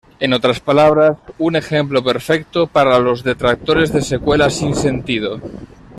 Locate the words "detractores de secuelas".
3.23-4.55